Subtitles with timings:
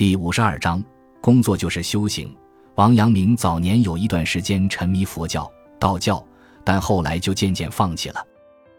[0.00, 0.82] 第五十二章，
[1.20, 2.34] 工作就是修行。
[2.76, 5.46] 王阳明早年有一段时间沉迷佛教、
[5.78, 6.26] 道教，
[6.64, 8.26] 但后来就渐渐放弃了。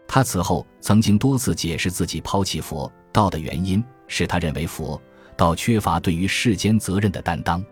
[0.08, 5.00] 他此后曾经多次解释自己抛弃佛道的原因，是他认为佛
[5.36, 7.64] 道缺乏对于世间责任的担当。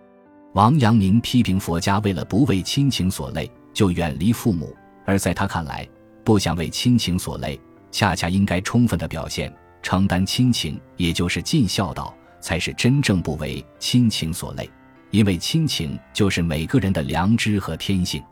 [0.53, 4.73] 王阳明批评佛家为了不为亲情所累就远离父母，
[5.05, 5.85] 而在他看来，
[6.23, 7.61] 不想为亲情所累，
[7.91, 12.15] 恰恰应该充分的表现承担亲情，也就是尽孝道。
[12.41, 14.69] 才是真正不为亲情所累，
[15.11, 18.23] 因为亲情就是每个人的良知和天性。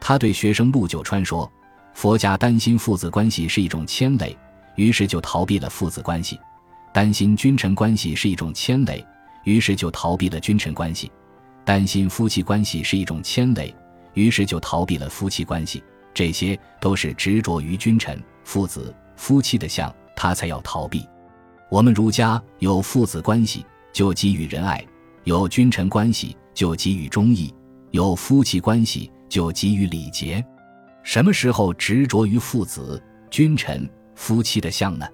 [0.00, 1.50] 他对学生陆九川说
[1.94, 4.36] ：“佛家担心父子关系是一种牵累，
[4.74, 6.36] 于是就逃避了父子关系；
[6.92, 9.06] 担心君臣关系是一种牵累，
[9.44, 11.08] 于是就逃避了君臣关系；
[11.64, 13.72] 担心夫妻关系是一种牵累，
[14.14, 15.82] 于是就逃避了夫妻关系。
[16.14, 21.06] 这些都是执着于君臣、父子、夫妻的相，他才要逃避。”
[21.72, 24.76] 我们儒家有父子关系，就给予仁爱；
[25.24, 27.50] 有君臣关系，就给予忠义；
[27.92, 30.44] 有夫妻关系，就给予礼节。
[31.02, 35.08] 什么时候执着于父子、君臣、夫妻的相呢？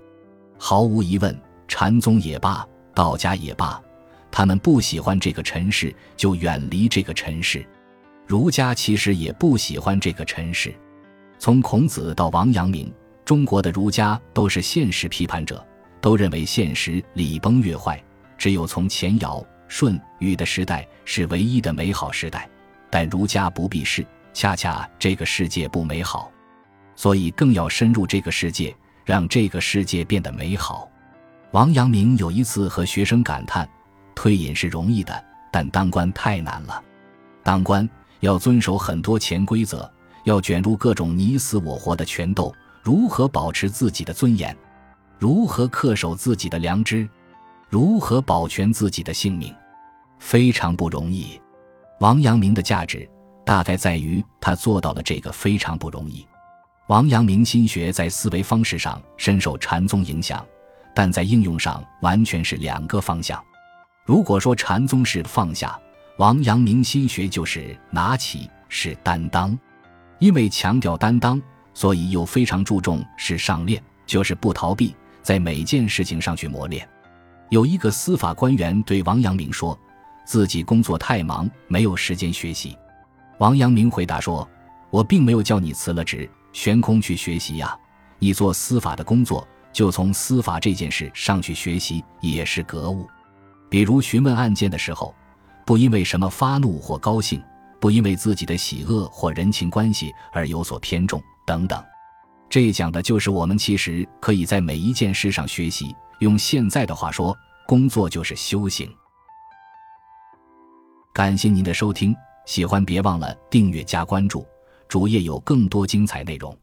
[0.58, 3.80] 毫无疑问，禅宗也罢，道家也罢，
[4.28, 7.64] 他们不喜欢这个尘世，就远离这个尘世。
[8.26, 10.74] 儒家其实也不喜欢这个尘世。
[11.38, 12.92] 从孔子到王阳明，
[13.24, 15.64] 中国的儒家都是现实批判者。
[16.00, 18.02] 都认为现实礼崩乐坏，
[18.36, 22.48] 只有从前尧舜禹的时代是唯一的美好时代。
[22.90, 26.30] 但儒家不必是，恰恰这个世界不美好，
[26.96, 30.90] 所以更要深入这个世界，让这个世界变得美好。
[31.50, 33.68] 王阳明有一次和学生感叹
[34.14, 36.82] ：“退隐是容易的，但当官太难了。
[37.42, 37.88] 当官
[38.20, 39.90] 要遵守很多潜规则，
[40.24, 44.56] 要卷入各种你死我活的权斗，如何保持自己的尊严？”
[45.18, 47.08] 如何恪守自己的良知，
[47.68, 49.52] 如何保全自己的性命，
[50.20, 51.40] 非常不容易。
[51.98, 53.08] 王阳明的价值
[53.44, 56.24] 大概在于他做到了这个非常不容易。
[56.86, 60.46] 王阳明心学在思维方式上深受禅宗影响，
[60.94, 63.42] 但在应用上完全是两个方向。
[64.04, 65.78] 如果说禅宗是放下，
[66.18, 69.58] 王阳明心学就是拿起，是担当。
[70.20, 71.42] 因为强调担当，
[71.74, 74.94] 所以又非常注重是上练，就是不逃避。
[75.28, 76.88] 在每件事情上去磨练。
[77.50, 79.78] 有一个司法官员对王阳明说
[80.24, 82.74] ：“自己工作太忙，没有时间学习。”
[83.36, 84.48] 王阳明回答说
[84.88, 87.78] ：“我并没有叫你辞了职，悬空去学习呀。
[88.18, 93.06] 你做司法的工作，就从司法这件事上去学习，也是格物。
[93.68, 95.14] 比如询问案件的时候，
[95.66, 97.38] 不因为什么发怒或高兴，
[97.78, 101.84] 不因为自己的喜恶或人情关系而有所偏重，等等。”
[102.50, 105.94] 这讲的就是我们其实可以在每一件事上学习。
[106.20, 107.36] 用现在的话说，
[107.66, 108.90] 工作就是修行。
[111.12, 112.14] 感谢您的收听，
[112.46, 114.46] 喜欢别忘了订阅加关注，
[114.88, 116.56] 主页有更多精彩内容。